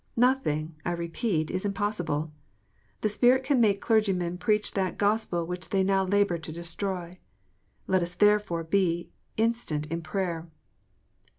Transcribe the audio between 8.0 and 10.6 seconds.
us therefore be instant in prayer.